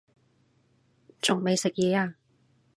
[1.21, 2.15] 仲未食嘢呀